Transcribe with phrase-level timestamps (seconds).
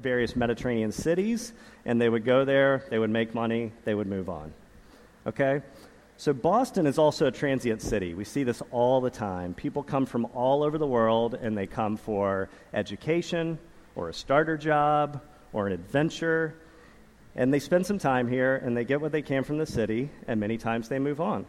[0.00, 1.52] various Mediterranean cities,
[1.84, 4.52] and they would go there, they would make money, they would move on.
[5.26, 5.62] Okay?
[6.16, 8.14] So, Boston is also a transient city.
[8.14, 9.54] We see this all the time.
[9.54, 13.58] People come from all over the world, and they come for education,
[13.94, 15.20] or a starter job,
[15.52, 16.54] or an adventure.
[17.36, 20.10] And they spend some time here, and they get what they can from the city,
[20.26, 21.46] and many times they move on.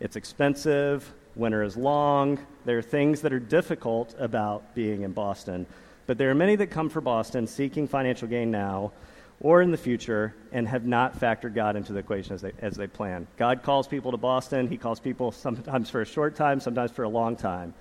[0.00, 5.66] It's expensive, winter is long, there are things that are difficult about being in Boston.
[6.06, 8.92] But there are many that come for Boston seeking financial gain now
[9.40, 12.74] or in the future and have not factored God into the equation as they, as
[12.74, 13.26] they plan.
[13.36, 14.68] God calls people to Boston.
[14.68, 17.74] He calls people sometimes for a short time, sometimes for a long time.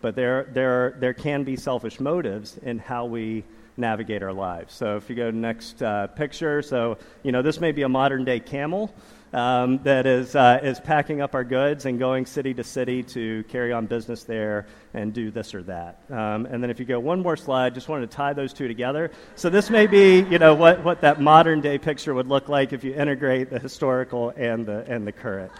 [0.00, 3.44] But there, there, there can be selfish motives in how we
[3.76, 4.74] navigate our lives.
[4.74, 7.88] So if you go to next uh, picture, so, you know, this may be a
[7.88, 8.94] modern day camel
[9.32, 13.44] um, that is, uh, is packing up our goods and going city to city to
[13.44, 16.00] carry on business there and do this or that.
[16.10, 18.68] Um, and then if you go one more slide, just wanted to tie those two
[18.68, 19.10] together.
[19.34, 22.72] So this may be, you know, what, what that modern day picture would look like
[22.72, 25.52] if you integrate the historical and the, and the current.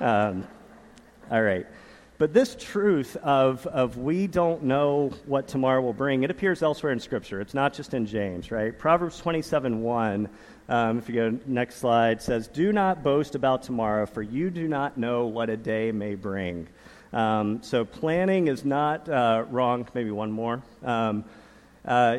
[0.00, 0.46] Um,
[1.30, 1.66] all right.
[2.18, 6.92] But this truth of, of we don't know what tomorrow will bring, it appears elsewhere
[6.92, 7.40] in Scripture.
[7.40, 8.76] It's not just in James, right?
[8.76, 10.28] Proverbs 27 1
[10.68, 14.68] um, if you go next slide, says, "Do not boast about tomorrow, for you do
[14.68, 16.68] not know what a day may bring."
[17.10, 19.88] Um, so planning is not uh, wrong.
[19.94, 20.62] Maybe one more.
[20.84, 21.24] Um,
[21.86, 22.18] uh,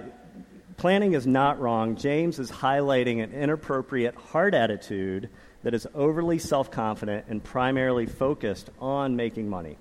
[0.77, 1.95] planning is not wrong.
[1.95, 5.29] James is highlighting an inappropriate heart attitude
[5.61, 9.77] that is overly self-confident and primarily focused on making money.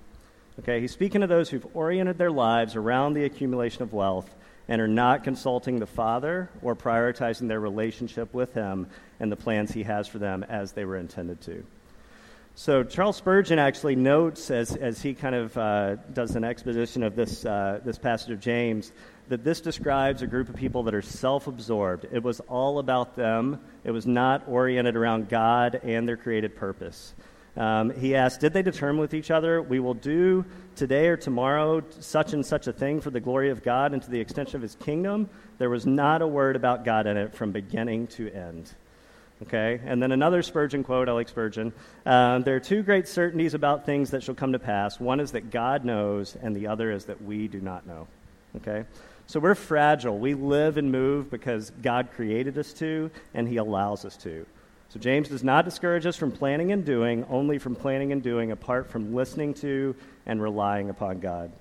[0.59, 4.29] Okay, he's speaking to those who've oriented their lives around the accumulation of wealth
[4.67, 8.87] and are not consulting the Father or prioritizing their relationship with Him
[9.21, 11.63] and the plans He has for them as they were intended to.
[12.55, 17.15] So, Charles Spurgeon actually notes, as, as he kind of uh, does an exposition of
[17.15, 18.91] this, uh, this passage of James,
[19.29, 22.05] that this describes a group of people that are self absorbed.
[22.11, 27.13] It was all about them, it was not oriented around God and their created purpose.
[27.59, 30.45] Um, he asked, Did they determine with each other, we will do
[30.77, 34.09] today or tomorrow such and such a thing for the glory of God and to
[34.09, 35.29] the extension of his kingdom?
[35.57, 38.71] There was not a word about God in it from beginning to end.
[39.43, 39.81] Okay?
[39.85, 41.73] And then another Spurgeon quote, I like Spurgeon.
[42.05, 44.97] Um, there are two great certainties about things that shall come to pass.
[44.97, 48.07] One is that God knows, and the other is that we do not know.
[48.55, 48.85] Okay?
[49.27, 50.17] So we're fragile.
[50.17, 54.45] We live and move because God created us to, and He allows us to.
[54.89, 58.51] So James does not discourage us from planning and doing, only from planning and doing
[58.51, 59.95] apart from listening to
[60.25, 61.51] and relying upon God.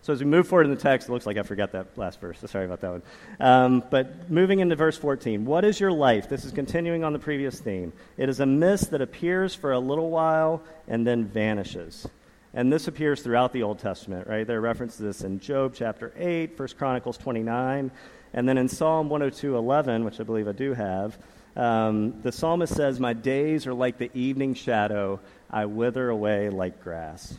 [0.00, 2.20] So as we move forward in the text, it looks like I forgot that last
[2.20, 2.38] verse.
[2.38, 3.02] So sorry about that one.
[3.40, 6.28] Um, but moving into verse 14, what is your life?
[6.28, 7.92] This is continuing on the previous theme.
[8.18, 12.06] It is a mist that appears for a little while and then vanishes.
[12.52, 14.46] And this appears throughout the Old Testament, right?
[14.46, 17.90] There are references to this in Job chapter 8, 1 Chronicles 29,
[18.32, 21.18] and then in Psalm 102, 11, which I believe I do have.
[21.56, 25.20] Um, the psalmist says, My days are like the evening shadow,
[25.50, 27.34] I wither away like grass.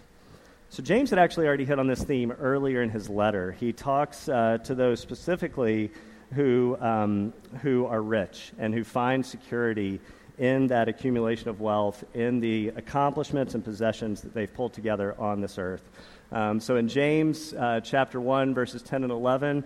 [0.69, 3.51] So, James had actually already hit on this theme earlier in his letter.
[3.53, 5.91] He talks uh, to those specifically
[6.33, 9.99] who, um, who are rich and who find security
[10.37, 15.39] in that accumulation of wealth, in the accomplishments and possessions that they've pulled together on
[15.39, 15.83] this earth.
[16.31, 19.63] Um, so, in James uh, chapter 1, verses 10 and 11,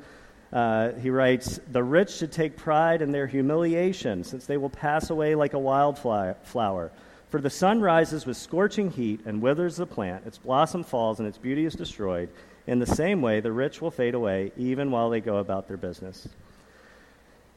[0.51, 5.09] uh, he writes, The rich should take pride in their humiliation, since they will pass
[5.09, 6.91] away like a wildflower.
[7.29, 11.27] For the sun rises with scorching heat and withers the plant, its blossom falls, and
[11.27, 12.29] its beauty is destroyed.
[12.65, 15.77] In the same way, the rich will fade away, even while they go about their
[15.77, 16.27] business.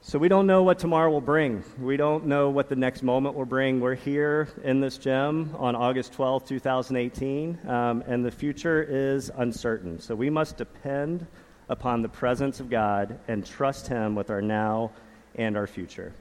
[0.04, 1.62] So we don't know what tomorrow will bring.
[1.80, 3.80] We don't know what the next moment will bring.
[3.80, 10.00] We're here in this gym on August 12, 2018, um, and the future is uncertain.
[10.00, 11.26] So we must depend
[11.72, 14.92] upon the presence of God and trust Him with our now
[15.34, 16.12] and our future.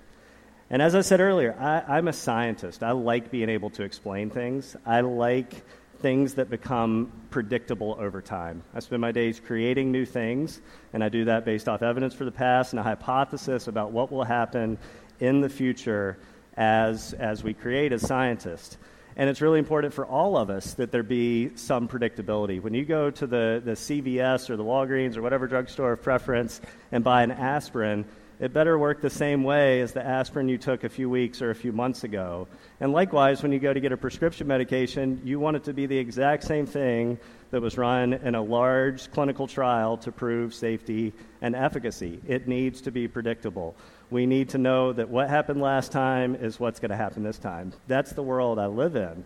[0.70, 2.82] And as I said earlier, I, am a scientist.
[2.82, 4.78] I like being able to explain things.
[4.86, 5.54] I like
[6.00, 8.64] things that become predictable over time.
[8.74, 10.62] I spend my days creating new things,
[10.94, 14.10] and I do that based off evidence for the past and a hypothesis about what
[14.10, 14.78] will happen
[15.20, 16.18] in the future
[16.56, 18.78] as, as we create as scientists.
[19.16, 22.62] And it's really important for all of us that there be some predictability.
[22.62, 26.62] When you go to the, the CVS or the Walgreens or whatever drugstore of preference
[26.92, 28.06] and buy an aspirin,
[28.42, 31.52] it better work the same way as the aspirin you took a few weeks or
[31.52, 32.48] a few months ago.
[32.80, 35.86] And likewise, when you go to get a prescription medication, you want it to be
[35.86, 37.20] the exact same thing
[37.52, 42.20] that was run in a large clinical trial to prove safety and efficacy.
[42.26, 43.76] It needs to be predictable.
[44.12, 47.40] We need to know that what happened last time is what's going to happen this
[47.40, 47.72] time.
[47.88, 49.24] That's the world I live in.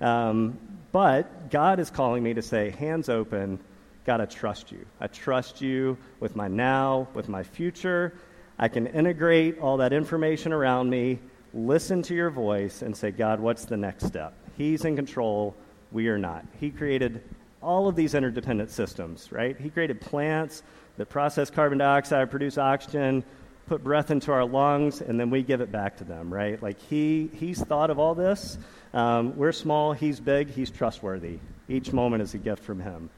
[0.00, 0.58] Um,
[0.90, 3.60] but God is calling me to say, hands open,
[4.04, 4.84] God, I trust you.
[5.00, 8.12] I trust you with my now, with my future.
[8.58, 11.20] I can integrate all that information around me,
[11.54, 14.34] listen to your voice, and say, God, what's the next step?
[14.56, 15.54] He's in control.
[15.92, 16.44] We are not.
[16.60, 17.22] He created
[17.62, 19.58] all of these interdependent systems, right?
[19.58, 20.64] He created plants
[20.96, 23.24] that process carbon dioxide, produce oxygen,
[23.66, 26.62] put breath into our lungs, and then we give it back to them, right?
[26.62, 28.58] Like he, he's thought of all this.
[28.92, 31.38] Um, we're small, he's big, he's trustworthy.
[31.68, 33.10] Each moment is a gift from him.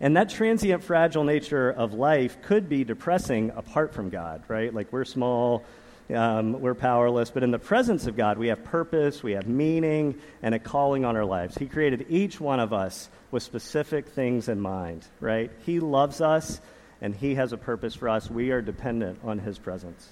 [0.00, 4.72] And that transient, fragile nature of life could be depressing apart from God, right?
[4.72, 5.64] Like we're small,
[6.14, 10.18] um, we're powerless, but in the presence of God, we have purpose, we have meaning,
[10.42, 11.56] and a calling on our lives.
[11.56, 15.50] He created each one of us with specific things in mind, right?
[15.66, 16.60] He loves us
[17.00, 18.30] and He has a purpose for us.
[18.30, 20.08] We are dependent on His presence.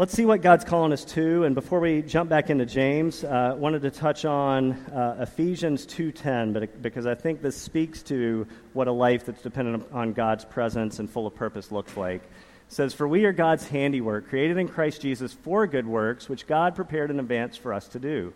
[0.00, 1.44] Let's see what God's calling us to.
[1.44, 5.84] And before we jump back into James, I uh, wanted to touch on uh, Ephesians
[5.84, 10.46] 2.10 but, because I think this speaks to what a life that's dependent on God's
[10.46, 12.22] presence and full of purpose looks like.
[12.22, 12.30] It
[12.68, 16.74] says, For we are God's handiwork, created in Christ Jesus for good works, which God
[16.74, 18.32] prepared in advance for us to do.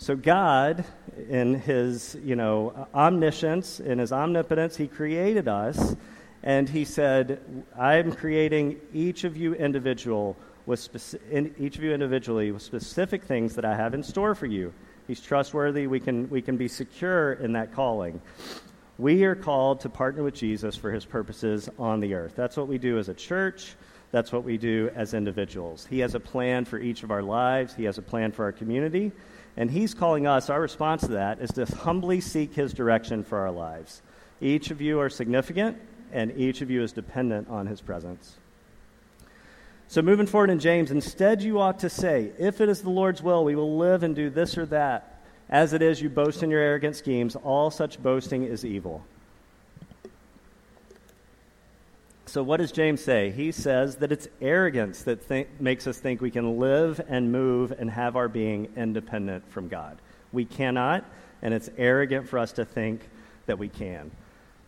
[0.00, 0.84] So God,
[1.28, 5.96] in his, you know, omniscience, in his omnipotence, he created us,
[6.44, 7.40] and he said,
[7.76, 10.36] "I'm creating each of you individual
[10.66, 14.46] with speci- each of you individually with specific things that I have in store for
[14.46, 14.72] you."
[15.08, 15.88] He's trustworthy.
[15.88, 18.20] We can we can be secure in that calling.
[18.98, 22.34] We are called to partner with Jesus for his purposes on the earth.
[22.36, 23.74] That's what we do as a church.
[24.12, 25.86] That's what we do as individuals.
[25.90, 27.74] He has a plan for each of our lives.
[27.74, 29.12] He has a plan for our community.
[29.58, 33.38] And He's calling us, our response to that is to humbly seek His direction for
[33.38, 34.02] our lives.
[34.40, 35.76] Each of you are significant,
[36.12, 38.36] and each of you is dependent on His presence.
[39.88, 43.20] So, moving forward in James, instead you ought to say, If it is the Lord's
[43.20, 45.18] will, we will live and do this or that.
[45.50, 47.34] As it is, you boast in your arrogant schemes.
[47.34, 49.02] All such boasting is evil.
[52.28, 53.30] So, what does James say?
[53.30, 57.72] He says that it's arrogance that th- makes us think we can live and move
[57.78, 59.96] and have our being independent from God.
[60.30, 61.06] We cannot,
[61.40, 63.08] and it's arrogant for us to think
[63.46, 64.10] that we can.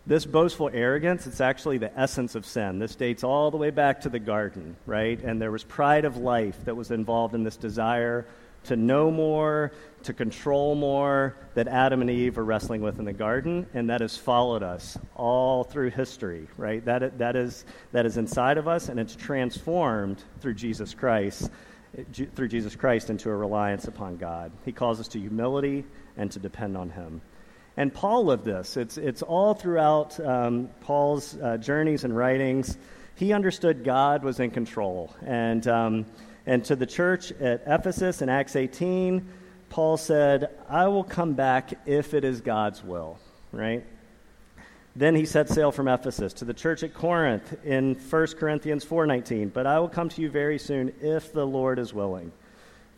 [0.07, 2.79] This boastful arrogance, it's actually the essence of sin.
[2.79, 5.23] This dates all the way back to the garden, right?
[5.23, 8.25] And there was pride of life that was involved in this desire
[8.65, 9.73] to know more,
[10.03, 14.01] to control more that Adam and Eve are wrestling with in the garden, and that
[14.01, 16.85] has followed us all through history, right?
[16.85, 21.51] That, that, is, that is inside of us, and it's transformed through Jesus Christ,
[22.35, 24.53] through Jesus Christ into a reliance upon God.
[24.65, 25.85] He calls us to humility
[26.17, 27.21] and to depend on Him.
[27.77, 28.77] And Paul lived this.
[28.77, 32.77] It's, it's all throughout um, Paul's uh, journeys and writings.
[33.15, 35.15] He understood God was in control.
[35.25, 36.07] And, um,
[36.47, 39.27] and to the church at Ephesus in Acts 18,
[39.69, 43.19] Paul said, I will come back if it is God's will,
[43.53, 43.85] right?
[44.97, 49.53] Then he set sail from Ephesus to the church at Corinth in 1 Corinthians 4:19,
[49.53, 52.33] but I will come to you very soon if the Lord is willing.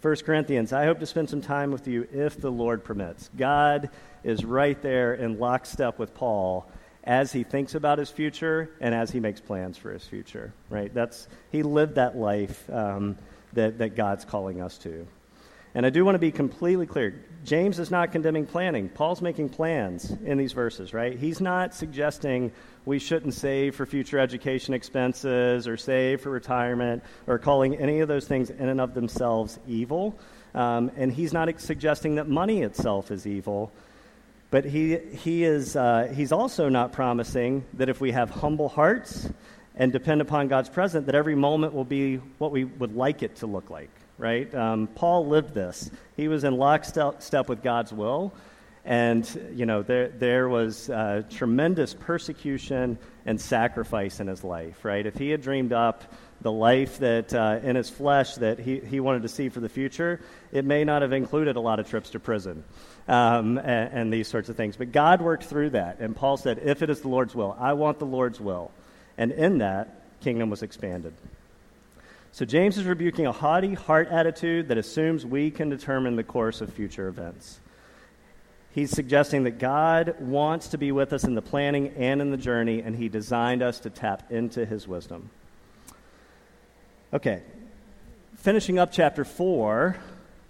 [0.00, 3.30] 1 Corinthians, I hope to spend some time with you if the Lord permits.
[3.36, 3.90] God
[4.24, 6.66] is right there in lockstep with Paul
[7.04, 10.92] as he thinks about his future and as he makes plans for his future, right?
[10.92, 13.16] That's, he lived that life um,
[13.54, 15.06] that, that God's calling us to.
[15.74, 17.24] And I do want to be completely clear.
[17.44, 18.90] James is not condemning planning.
[18.90, 21.18] Paul's making plans in these verses, right?
[21.18, 22.52] He's not suggesting
[22.84, 28.08] we shouldn't save for future education expenses or save for retirement or calling any of
[28.08, 30.18] those things in and of themselves evil.
[30.54, 33.72] Um, and he's not suggesting that money itself is evil.
[34.50, 39.30] But he, he is, uh, he's also not promising that if we have humble hearts
[39.76, 43.36] and depend upon God's presence, that every moment will be what we would like it
[43.36, 43.90] to look like
[44.22, 44.54] right?
[44.54, 45.90] Um, Paul lived this.
[46.16, 48.32] He was in lockstep with God's will.
[48.84, 55.04] And, you know, there, there was uh, tremendous persecution and sacrifice in his life, right?
[55.04, 56.04] If he had dreamed up
[56.40, 59.68] the life that uh, in his flesh that he, he wanted to see for the
[59.68, 62.64] future, it may not have included a lot of trips to prison
[63.06, 64.76] um, and, and these sorts of things.
[64.76, 66.00] But God worked through that.
[66.00, 68.72] And Paul said, if it is the Lord's will, I want the Lord's will.
[69.18, 71.14] And in that, kingdom was expanded.
[72.32, 76.62] So James is rebuking a haughty heart attitude that assumes we can determine the course
[76.62, 77.60] of future events.
[78.74, 82.38] He's suggesting that God wants to be with us in the planning and in the
[82.38, 85.28] journey, and He designed us to tap into His wisdom.
[87.12, 87.42] Okay,
[88.36, 89.94] finishing up chapter 4,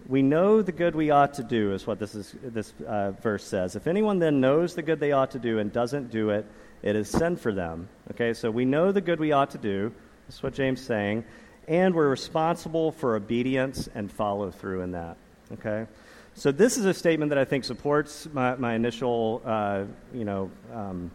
[0.06, 3.44] we know the good we ought to do, is what this, is, this uh, verse
[3.44, 3.74] says.
[3.74, 6.46] If anyone then knows the good they ought to do and doesn't do it,
[6.82, 7.88] it is sin for them.
[8.12, 9.92] Okay, so we know the good we ought to do.
[10.26, 11.24] That's what James is saying
[11.68, 15.16] and we're responsible for obedience and follow through in that.
[15.52, 15.86] Okay?
[16.34, 19.84] So this is a statement that I think supports my, my initial, uh,
[20.14, 21.10] you know, um,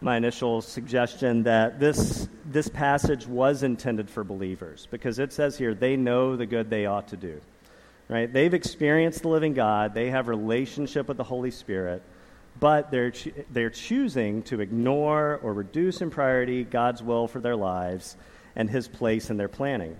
[0.00, 5.72] my initial suggestion that this this passage was intended for believers because it says here
[5.72, 7.40] they know the good they ought to do,
[8.08, 8.30] right?
[8.30, 12.02] They've experienced the living God, they have relationship with the Holy Spirit,
[12.60, 17.56] but they're cho- they're choosing to ignore or reduce in priority God's will for their
[17.56, 18.16] lives
[18.56, 19.96] and His place in their planning.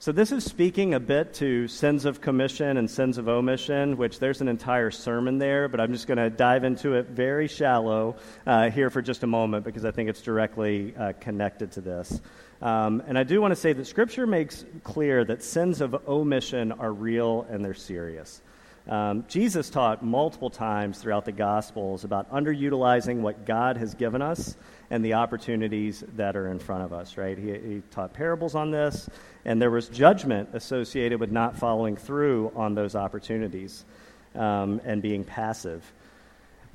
[0.00, 4.18] So, this is speaking a bit to sins of commission and sins of omission, which
[4.18, 8.16] there's an entire sermon there, but I'm just going to dive into it very shallow
[8.46, 12.20] uh, here for just a moment because I think it's directly uh, connected to this.
[12.60, 16.72] Um, and I do want to say that Scripture makes clear that sins of omission
[16.72, 18.42] are real and they're serious.
[18.88, 24.56] Um, Jesus taught multiple times throughout the Gospels about underutilizing what God has given us
[24.90, 27.38] and the opportunities that are in front of us, right?
[27.38, 29.08] He, he taught parables on this,
[29.46, 33.86] and there was judgment associated with not following through on those opportunities
[34.34, 35.82] um, and being passive.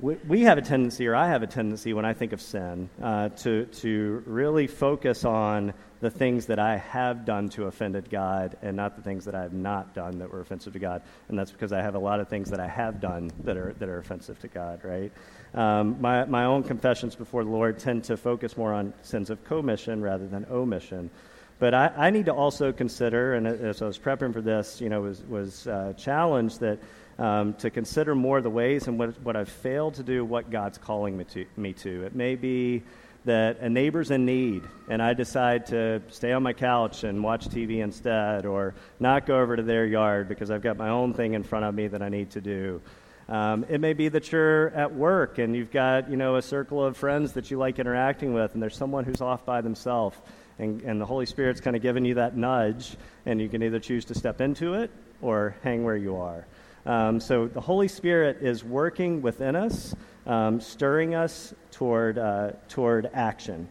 [0.00, 2.90] We, we, have a tendency, or I have a tendency, when I think of sin,
[3.00, 8.56] uh, to, to really focus on the things that I have done to offended God
[8.62, 11.02] and not the things that I have not done that were offensive to God.
[11.28, 13.74] And that's because I have a lot of things that I have done that are,
[13.78, 15.12] that are offensive to God, right?
[15.54, 19.44] Um, my, my own confessions before the Lord tend to focus more on sins of
[19.44, 21.10] commission rather than omission.
[21.58, 24.88] But I, I need to also consider, and as I was prepping for this, you
[24.88, 26.78] know, was, was uh, challenged that
[27.18, 30.78] um, to consider more the ways in what, what I've failed to do, what God's
[30.78, 32.06] calling me to, me to.
[32.06, 32.82] It may be
[33.24, 37.48] that a neighbor's in need and I decide to stay on my couch and watch
[37.48, 41.34] TV instead or not go over to their yard because I've got my own thing
[41.34, 42.80] in front of me that I need to do.
[43.28, 46.84] Um, it may be that you're at work and you've got you know a circle
[46.84, 50.16] of friends that you like interacting with, and there's someone who's off by themselves,
[50.58, 52.96] and, and the Holy Spirit's kind of giving you that nudge,
[53.26, 54.90] and you can either choose to step into it
[55.22, 56.44] or hang where you are.
[56.86, 59.94] Um, so the Holy Spirit is working within us,
[60.26, 63.68] um, stirring us toward, uh, toward action.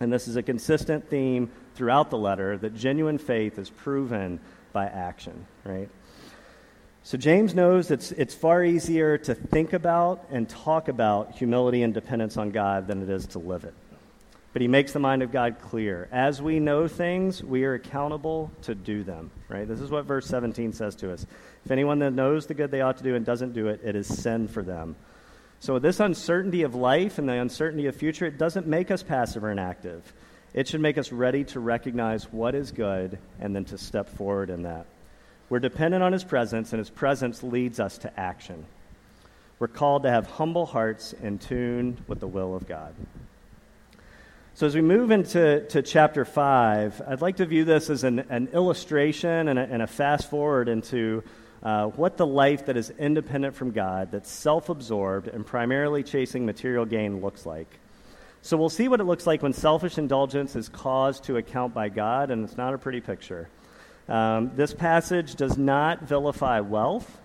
[0.00, 4.40] And this is a consistent theme throughout the letter that genuine faith is proven
[4.72, 5.88] by action, right?
[7.02, 11.94] So James knows it's, it's far easier to think about and talk about humility and
[11.94, 13.74] dependence on God than it is to live it.
[14.56, 16.08] But he makes the mind of God clear.
[16.10, 19.68] As we know things, we are accountable to do them, right?
[19.68, 21.26] This is what verse 17 says to us.
[21.66, 23.94] If anyone that knows the good they ought to do and doesn't do it, it
[23.94, 24.96] is sin for them.
[25.60, 29.44] So, this uncertainty of life and the uncertainty of future, it doesn't make us passive
[29.44, 30.10] or inactive.
[30.54, 34.48] It should make us ready to recognize what is good and then to step forward
[34.48, 34.86] in that.
[35.50, 38.64] We're dependent on His presence, and His presence leads us to action.
[39.58, 42.94] We're called to have humble hearts in tune with the will of God.
[44.56, 48.20] So, as we move into to chapter 5, I'd like to view this as an,
[48.30, 51.22] an illustration and a, and a fast forward into
[51.62, 56.46] uh, what the life that is independent from God, that's self absorbed, and primarily chasing
[56.46, 57.68] material gain looks like.
[58.40, 61.90] So we'll see what it looks like when selfish indulgence is caused to account by
[61.90, 63.50] God, and it's not a pretty picture.
[64.08, 67.20] Um, this passage does not vilify wealth,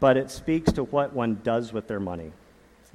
[0.00, 2.32] but it speaks to what one does with their money.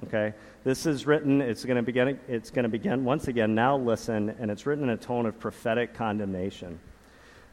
[0.06, 0.34] Okay?
[0.64, 4.36] This is written, it's going to begin, it's going to begin once again, now listen,
[4.40, 6.80] and it's written in a tone of prophetic condemnation.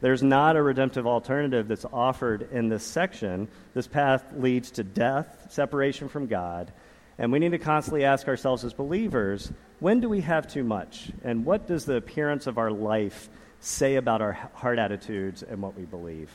[0.01, 3.47] There's not a redemptive alternative that's offered in this section.
[3.73, 6.71] This path leads to death, separation from God.
[7.17, 11.11] And we need to constantly ask ourselves as believers when do we have too much?
[11.23, 15.75] And what does the appearance of our life say about our heart attitudes and what
[15.75, 16.29] we believe?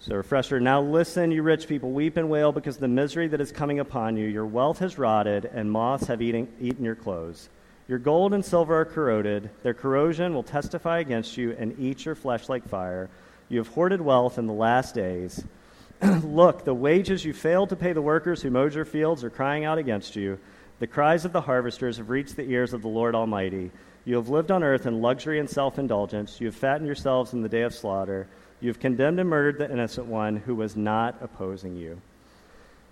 [0.00, 3.50] So, refresher now listen, you rich people, weep and wail because the misery that is
[3.50, 4.26] coming upon you.
[4.26, 7.48] Your wealth has rotted, and moths have eaten, eaten your clothes.
[7.88, 9.50] Your gold and silver are corroded.
[9.64, 13.10] Their corrosion will testify against you and eat your flesh like fire.
[13.48, 15.42] You have hoarded wealth in the last days.
[16.22, 19.64] Look, the wages you failed to pay the workers who mowed your fields are crying
[19.64, 20.38] out against you.
[20.78, 23.72] The cries of the harvesters have reached the ears of the Lord Almighty.
[24.08, 26.40] You have lived on earth in luxury and self indulgence.
[26.40, 28.26] You have fattened yourselves in the day of slaughter.
[28.58, 32.00] You have condemned and murdered the innocent one who was not opposing you.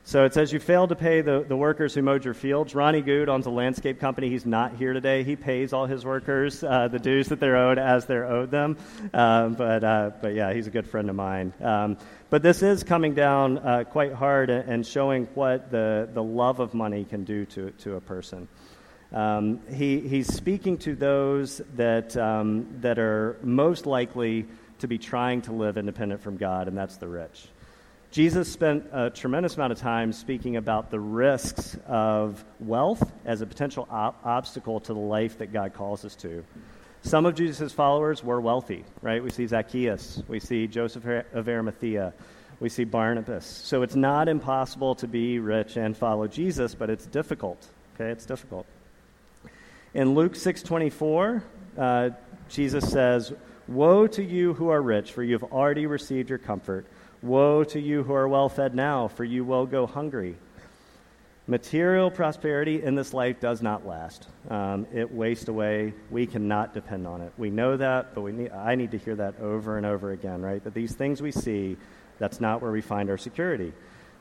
[0.05, 2.75] So it says you failed to pay the, the workers who mowed your fields.
[2.75, 4.29] Ronnie Good owns a landscape company.
[4.29, 5.25] He's not here today.
[5.25, 8.77] He pays all his workers uh, the dues that they're owed as they're owed them.
[9.15, 11.55] Um, but, uh, but yeah, he's a good friend of mine.
[11.63, 11.97] Um,
[12.29, 16.75] but this is coming down uh, quite hard and showing what the, the love of
[16.75, 18.49] money can do to, to a person.
[19.13, 24.47] Um, he, he's speaking to those that, um, that are most likely
[24.81, 27.49] to be trying to live independent from God, and that's the rich.
[28.11, 33.47] Jesus spent a tremendous amount of time speaking about the risks of wealth as a
[33.47, 36.45] potential op- obstacle to the life that God calls us to.
[37.03, 39.23] Some of Jesus' followers were wealthy, right?
[39.23, 42.13] We see Zacchaeus, we see Joseph of Arimathea.
[42.59, 43.45] We see Barnabas.
[43.45, 47.67] So it's not impossible to be rich and follow Jesus, but it's difficult.
[47.95, 48.67] Okay, it's difficult.
[49.97, 51.43] In Luke 6:24,
[51.79, 52.11] uh,
[52.51, 53.33] Jesus says,
[53.67, 56.85] "Woe to you who are rich, for you have already received your comfort.
[57.23, 60.37] Woe to you who are well fed now, for you will go hungry."
[61.47, 64.29] Material prosperity in this life does not last.
[64.51, 65.95] Um, it wastes away.
[66.11, 67.33] We cannot depend on it.
[67.39, 70.43] We know that, but we need, I need to hear that over and over again,
[70.43, 70.63] right?
[70.63, 71.79] That these things we see,
[72.19, 73.73] that's not where we find our security.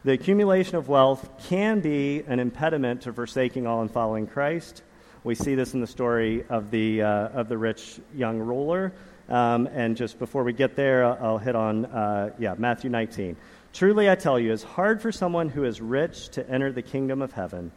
[0.05, 4.81] The accumulation of wealth can be an impediment to forsaking all and following Christ.
[5.25, 8.93] We see this in the story of the, uh, of the rich young ruler.
[9.27, 13.35] Um, and just before we get there, I'll hit on, uh, yeah, Matthew 19.
[13.73, 17.23] Truly, I tell you, it's hard for someone who is rich to enter the kingdom
[17.23, 17.71] of heaven.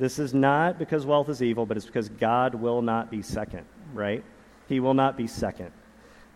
[0.00, 3.64] This is not because wealth is evil, but it's because God will not be second,
[3.94, 4.24] right?
[4.68, 5.70] He will not be second.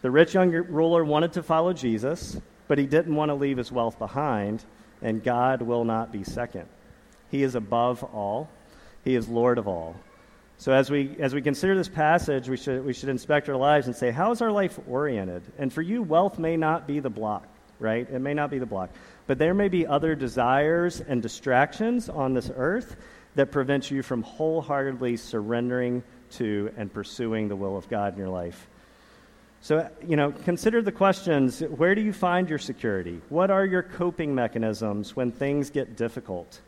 [0.02, 3.72] The rich young ruler wanted to follow Jesus, but he didn't want to leave his
[3.72, 4.64] wealth behind,
[5.02, 6.68] and God will not be second.
[7.32, 8.48] He is above all,
[9.04, 9.96] He is Lord of all.
[10.58, 13.88] So, as we, as we consider this passage, we should, we should inspect our lives
[13.88, 15.42] and say, how is our life oriented?
[15.58, 17.48] And for you, wealth may not be the block
[17.82, 18.08] right?
[18.08, 18.90] It may not be the block.
[19.26, 22.96] But there may be other desires and distractions on this earth
[23.34, 28.28] that prevent you from wholeheartedly surrendering to and pursuing the will of God in your
[28.28, 28.68] life.
[29.60, 33.20] So, you know, consider the questions where do you find your security?
[33.28, 36.60] What are your coping mechanisms when things get difficult?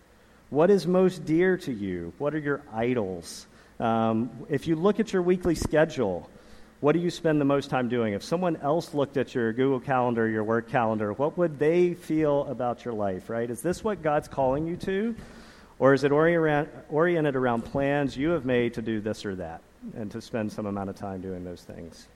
[0.51, 2.13] What is most dear to you?
[2.19, 3.47] What are your idols?
[3.81, 6.29] Um, if you look at your weekly schedule,
[6.81, 8.13] what do you spend the most time doing?
[8.13, 12.47] If someone else looked at your Google Calendar, your work calendar, what would they feel
[12.47, 13.49] about your life, right?
[13.49, 15.15] Is this what God's calling you to?
[15.79, 19.61] Or is it oriented around plans you have made to do this or that
[19.97, 22.07] and to spend some amount of time doing those things?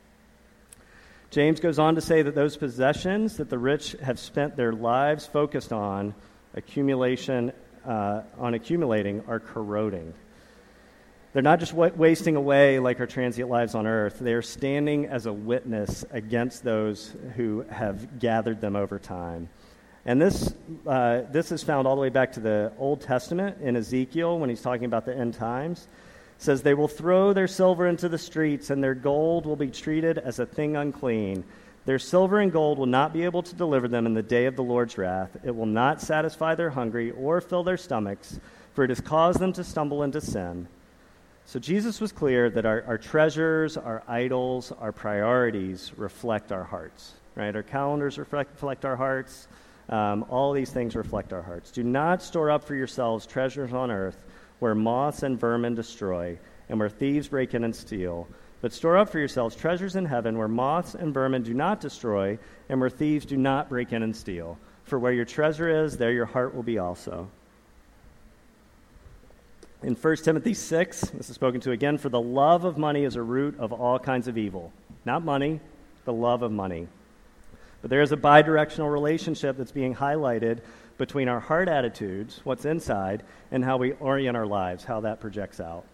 [1.30, 5.26] James goes on to say that those possessions that the rich have spent their lives
[5.26, 6.14] focused on,
[6.54, 7.52] accumulation,
[7.84, 10.14] uh, on accumulating, are corroding.
[11.32, 15.26] They're not just wasting away like our transient lives on earth, they are standing as
[15.26, 19.50] a witness against those who have gathered them over time.
[20.06, 20.54] And this,
[20.86, 24.48] uh, this is found all the way back to the Old Testament in Ezekiel when
[24.48, 25.86] he's talking about the end times.
[26.38, 29.68] It says, They will throw their silver into the streets, and their gold will be
[29.68, 31.44] treated as a thing unclean.
[31.84, 34.56] Their silver and gold will not be able to deliver them in the day of
[34.56, 35.36] the Lord's wrath.
[35.44, 38.40] It will not satisfy their hungry or fill their stomachs,
[38.72, 40.68] for it has caused them to stumble into sin.
[41.48, 47.14] So Jesus was clear that our, our treasures, our idols, our priorities reflect our hearts,
[47.36, 47.56] right?
[47.56, 49.48] Our calendars reflect, reflect our hearts.
[49.88, 51.70] Um, all these things reflect our hearts.
[51.70, 54.26] Do not store up for yourselves treasures on earth
[54.58, 58.28] where moths and vermin destroy and where thieves break in and steal.
[58.60, 62.38] But store up for yourselves treasures in heaven where moths and vermin do not destroy
[62.68, 64.58] and where thieves do not break in and steal.
[64.84, 67.30] For where your treasure is, there your heart will be also.
[69.80, 73.14] In 1 Timothy 6, this is spoken to again, for the love of money is
[73.14, 74.72] a root of all kinds of evil.
[75.04, 75.60] Not money,
[76.04, 76.88] the love of money.
[77.80, 80.62] But there is a bidirectional relationship that's being highlighted
[80.96, 85.60] between our heart attitudes, what's inside, and how we orient our lives, how that projects
[85.60, 85.84] out.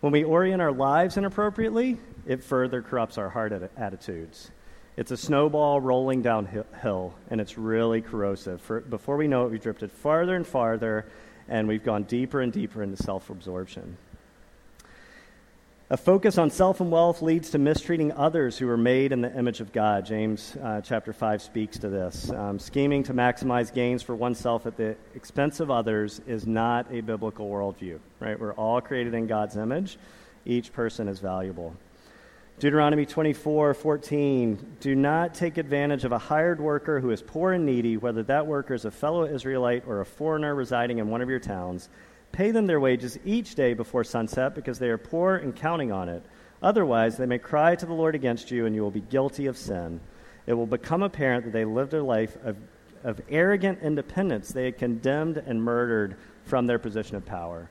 [0.00, 4.50] When we orient our lives inappropriately, it further corrupts our heart attitudes.
[4.96, 8.62] It's a snowball rolling downhill, and it's really corrosive.
[8.62, 11.04] For, before we know it, we've drifted farther and farther
[11.48, 13.96] and we've gone deeper and deeper into self absorption.
[15.90, 19.34] A focus on self and wealth leads to mistreating others who are made in the
[19.34, 20.04] image of God.
[20.04, 22.30] James uh, chapter 5 speaks to this.
[22.30, 27.00] Um, scheming to maximize gains for oneself at the expense of others is not a
[27.00, 28.38] biblical worldview, right?
[28.38, 29.96] We're all created in God's image,
[30.44, 31.74] each person is valuable.
[32.58, 34.76] Deuteronomy 24, 14.
[34.80, 38.48] Do not take advantage of a hired worker who is poor and needy, whether that
[38.48, 41.88] worker is a fellow Israelite or a foreigner residing in one of your towns.
[42.32, 46.08] Pay them their wages each day before sunset because they are poor and counting on
[46.08, 46.26] it.
[46.60, 49.56] Otherwise, they may cry to the Lord against you, and you will be guilty of
[49.56, 50.00] sin.
[50.44, 52.56] It will become apparent that they lived a life of,
[53.04, 54.48] of arrogant independence.
[54.48, 57.70] They had condemned and murdered from their position of power.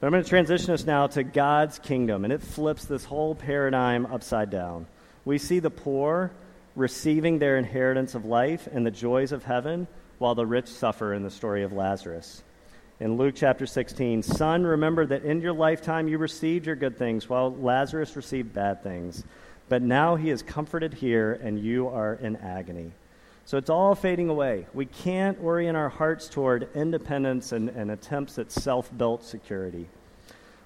[0.00, 3.34] But I'm going to transition us now to God's kingdom, and it flips this whole
[3.34, 4.86] paradigm upside down.
[5.24, 6.30] We see the poor
[6.76, 11.24] receiving their inheritance of life and the joys of heaven, while the rich suffer in
[11.24, 12.44] the story of Lazarus.
[13.00, 17.28] In Luke chapter 16, Son, remember that in your lifetime you received your good things,
[17.28, 19.24] while Lazarus received bad things.
[19.68, 22.92] But now he is comforted here, and you are in agony.
[23.48, 24.66] So it's all fading away.
[24.74, 29.88] We can't orient our hearts toward independence and, and attempts at self built security.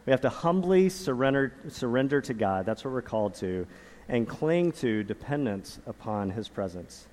[0.05, 2.67] We have to humbly surrender, surrender to God.
[2.67, 3.69] That's what we're called to,
[4.09, 7.07] and cling to dependence upon His presence.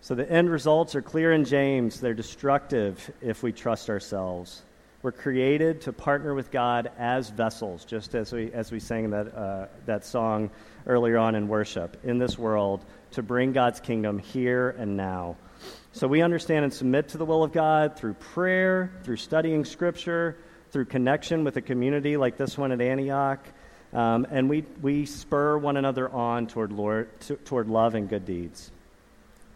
[0.00, 2.00] So the end results are clear in James.
[2.00, 4.62] They're destructive if we trust ourselves.
[5.02, 9.34] We're created to partner with God as vessels, just as we, as we sang that,
[9.34, 10.50] uh, that song
[10.86, 15.36] earlier on in worship, in this world, to bring God's kingdom here and now.
[15.92, 20.36] So we understand and submit to the will of God through prayer, through studying Scripture,
[20.70, 23.46] through connection with a community like this one at Antioch.
[23.92, 28.24] Um, and we, we spur one another on toward, Lord, to, toward love and good
[28.24, 28.72] deeds.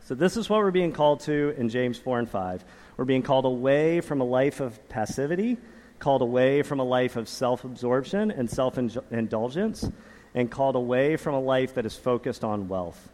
[0.04, 2.64] So, this is what we're being called to in James 4 and 5.
[2.96, 5.58] We're being called away from a life of passivity,
[5.98, 9.90] called away from a life of self absorption and self indulgence,
[10.34, 13.10] and called away from a life that is focused on wealth.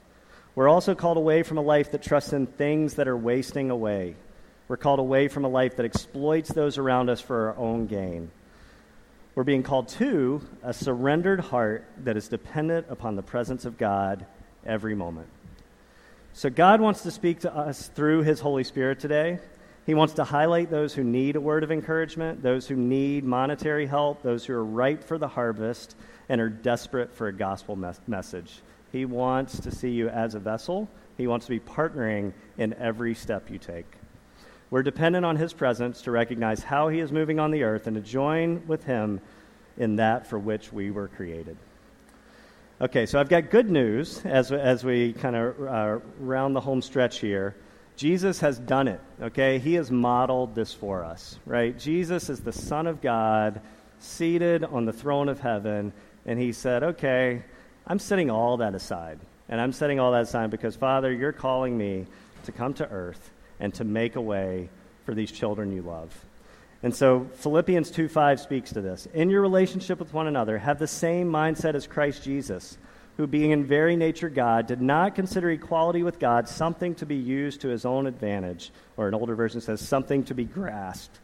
[0.55, 4.15] We're also called away from a life that trusts in things that are wasting away.
[4.69, 8.31] We're called away from a life that exploits those around us for our own gain.
[9.35, 14.27] We're being called to a surrendered heart that is dependent upon the presence of God
[14.65, 15.29] every moment.
[16.35, 19.41] So, God wants to speak to us through His Holy Spirit today.
[19.87, 23.87] He wants to highlight those who need a word of encouragement, those who need monetary
[23.87, 25.95] help, those who are ripe for the harvest
[26.29, 28.63] and are desperate for a gospel mes- message.
[28.95, 30.89] He wants to see you as a vessel.
[31.17, 33.93] He wants to be partnering in every step you take.
[34.71, 37.97] We're dependent on His presence to recognize how He is moving on the earth and
[37.97, 39.21] to join with Him
[39.77, 41.57] in that for which we were created.
[42.81, 46.81] Okay, so I've got good news as, as we kind of uh, round the home
[46.81, 47.57] stretch here.
[47.97, 49.59] Jesus has done it, okay?
[49.59, 51.77] He has modeled this for us, right?
[51.77, 53.61] Jesus is the Son of God,
[53.99, 55.93] seated on the throne of heaven,
[56.27, 57.43] and he said, okay,
[57.87, 59.21] I'm setting all that aside.
[59.49, 62.07] And I'm setting all that aside because, Father, you're calling me
[62.45, 64.69] to come to earth and to make a way
[65.05, 66.13] for these children you love.
[66.83, 69.07] And so Philippians 2 5 speaks to this.
[69.15, 72.77] In your relationship with one another, have the same mindset as Christ Jesus,
[73.17, 77.17] who, being in very nature God, did not consider equality with God something to be
[77.17, 81.19] used to his own advantage, or an older version says, something to be grasped.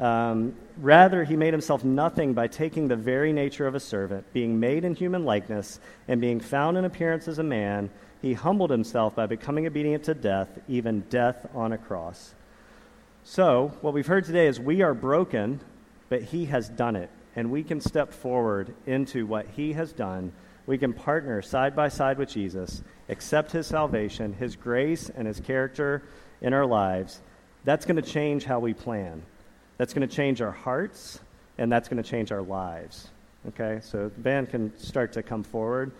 [0.00, 4.58] Um, rather, he made himself nothing by taking the very nature of a servant, being
[4.58, 7.90] made in human likeness, and being found in appearance as a man.
[8.22, 12.34] He humbled himself by becoming obedient to death, even death on a cross.
[13.24, 15.60] So, what we've heard today is we are broken,
[16.08, 17.10] but He has done it.
[17.36, 20.32] And we can step forward into what He has done.
[20.66, 25.40] We can partner side by side with Jesus, accept His salvation, His grace, and His
[25.40, 26.02] character
[26.40, 27.20] in our lives.
[27.64, 29.22] That's going to change how we plan.
[29.80, 31.20] That's going to change our hearts,
[31.56, 33.08] and that's going to change our lives.
[33.48, 35.92] Okay, so the band can start to come forward.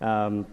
[0.00, 0.46] Um,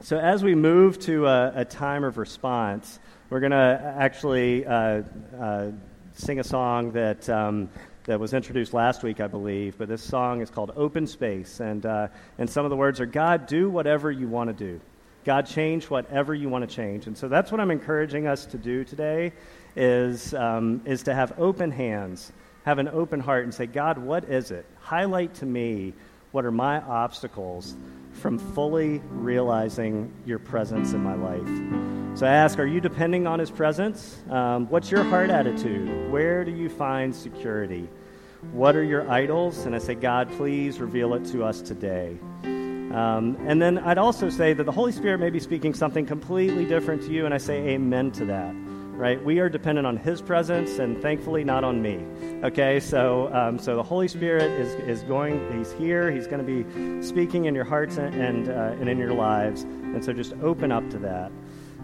[0.00, 5.02] so, as we move to a, a time of response, we're going to actually uh,
[5.38, 5.66] uh,
[6.14, 7.68] sing a song that, um,
[8.04, 9.76] that was introduced last week, I believe.
[9.76, 11.60] But this song is called Open Space.
[11.60, 14.80] And, uh, and some of the words are God, do whatever you want to do.
[15.26, 17.06] God, change whatever you want to change.
[17.06, 19.34] And so that's what I'm encouraging us to do today
[19.76, 22.32] is, um, is to have open hands,
[22.64, 24.66] have an open heart, and say, God, what is it?
[24.80, 25.94] Highlight to me
[26.32, 27.76] what are my obstacles
[28.12, 32.18] from fully realizing your presence in my life.
[32.18, 34.18] So I ask, are you depending on his presence?
[34.28, 36.10] Um, what's your heart attitude?
[36.10, 37.88] Where do you find security?
[38.52, 39.66] What are your idols?
[39.66, 42.18] And I say, God, please reveal it to us today.
[42.42, 46.64] Um, and then I'd also say that the Holy Spirit may be speaking something completely
[46.64, 48.54] different to you, and I say amen to that
[48.98, 49.22] right?
[49.24, 52.04] We are dependent on His presence, and thankfully not on me.
[52.42, 55.40] Okay, so um, so the Holy Spirit is is going.
[55.56, 56.10] He's here.
[56.10, 59.62] He's going to be speaking in your hearts and and, uh, and in your lives,
[59.62, 61.30] and so just open up to that.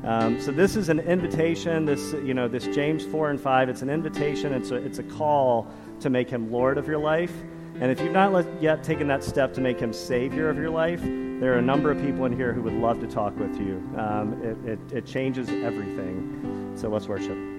[0.02, 1.84] Um, so this is an invitation.
[1.84, 3.68] This you know this James four and five.
[3.68, 4.52] It's an invitation.
[4.52, 5.68] It's a it's a call
[6.00, 7.32] to make Him Lord of your life.
[7.80, 11.02] And if you've not yet taken that step to make him Savior of your life,
[11.40, 13.82] there are a number of people in here who would love to talk with you.
[13.96, 16.72] Um, it, it, it changes everything.
[16.76, 17.53] So let's worship.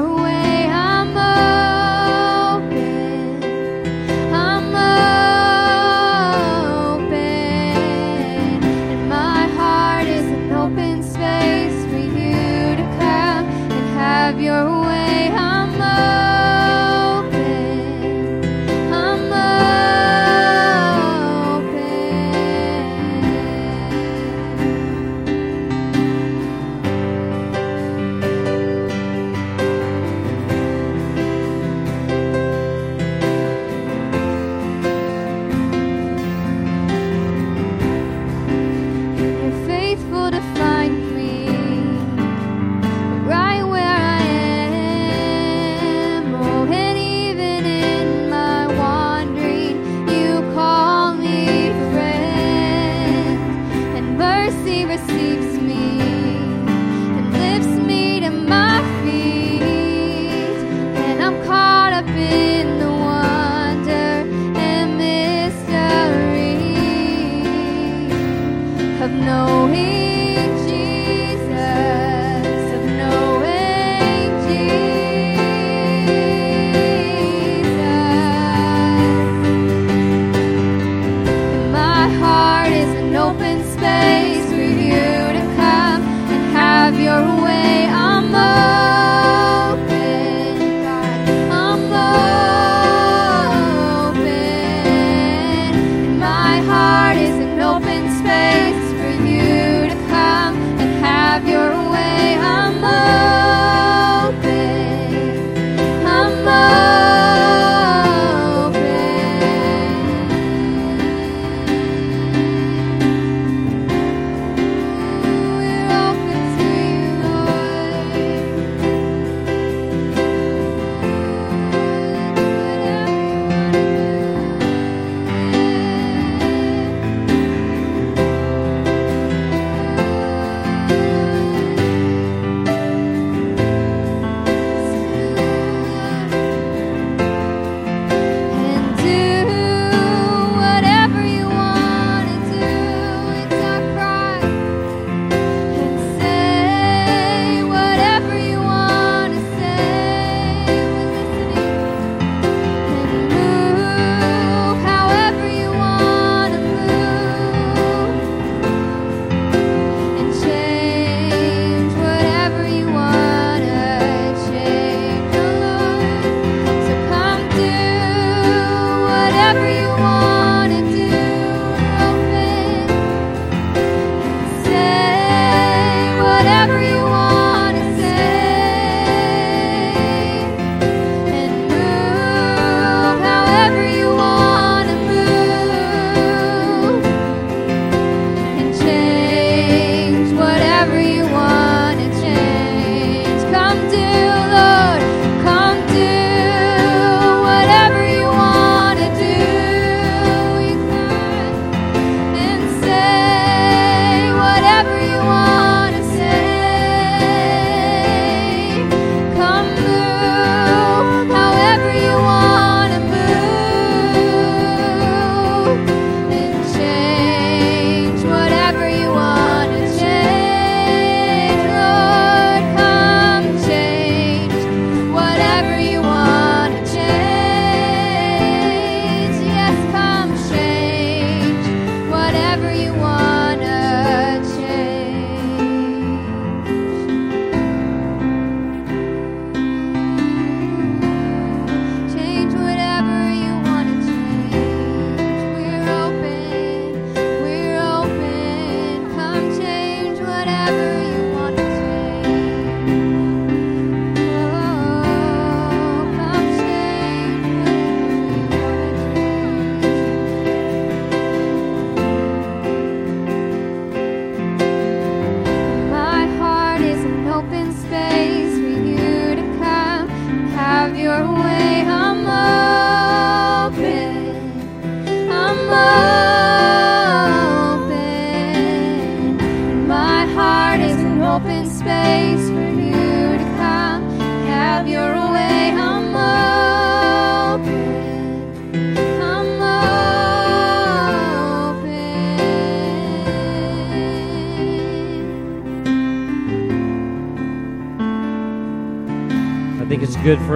[0.00, 0.23] know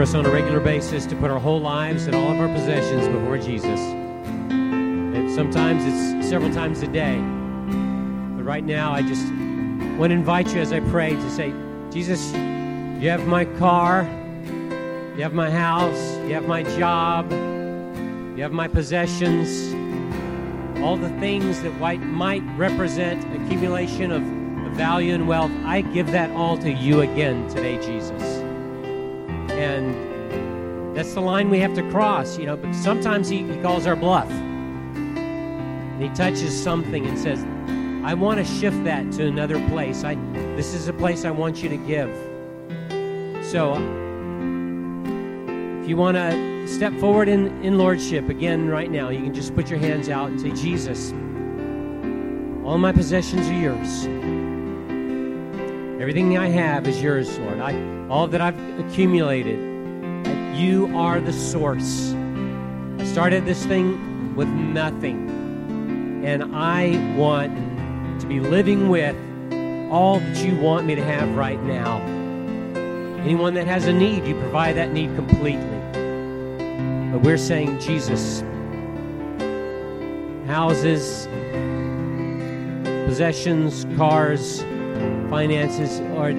[0.09, 3.07] us on a regular basis to put our whole lives and all of our possessions
[3.09, 3.79] before Jesus.
[4.51, 7.17] And sometimes it's several times a day.
[7.19, 9.27] But right now, I just
[9.99, 11.53] want to invite you as I pray to say,
[11.91, 14.05] Jesus, you have my car,
[15.15, 19.75] you have my house, you have my job, you have my possessions,
[20.79, 24.23] all the things that might represent accumulation of
[24.75, 25.53] value and wealth.
[25.67, 28.38] I give that all to you again today, Jesus.
[29.59, 32.57] And that's the line we have to cross, you know.
[32.57, 34.31] But sometimes he, he calls our bluff.
[34.31, 37.45] And he touches something and says,
[38.05, 40.05] I want to shift that to another place.
[40.05, 40.15] I,
[40.55, 42.09] this is a place I want you to give.
[43.45, 43.75] So,
[45.83, 49.55] if you want to step forward in, in Lordship again right now, you can just
[49.55, 51.13] put your hands out and say, Jesus,
[52.65, 54.38] all my possessions are yours.
[56.01, 57.59] Everything I have is yours, Lord.
[57.59, 57.75] I,
[58.09, 59.59] all that I've accumulated,
[60.57, 62.13] you are the source.
[62.99, 67.53] I started this thing with nothing, and I want
[68.21, 69.17] to be living with
[69.91, 72.01] all that you want me to have right now.
[73.25, 75.81] Anyone that has a need, you provide that need completely.
[77.11, 78.45] But we're saying, Jesus,
[80.47, 81.27] houses,
[83.09, 84.63] possessions, cars,
[85.31, 86.31] finances, are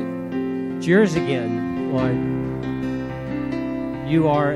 [0.81, 2.39] yours again, Lord.
[4.09, 4.53] You are,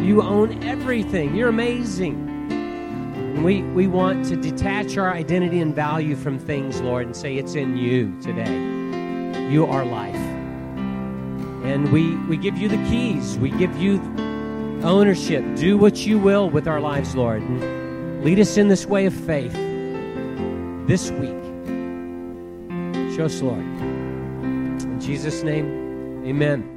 [0.00, 1.34] you own everything.
[1.34, 2.30] You're amazing.
[2.50, 7.36] And we, we want to detach our identity and value from things, Lord, and say
[7.36, 8.52] it's in you today.
[9.50, 10.14] You are life.
[10.14, 13.36] And we, we give you the keys.
[13.38, 14.00] We give you
[14.82, 15.44] ownership.
[15.56, 17.42] Do what you will with our lives, Lord.
[17.42, 19.52] And lead us in this way of faith
[20.86, 21.43] this week.
[23.14, 23.60] Show us, Lord.
[23.60, 26.73] In Jesus' name, amen.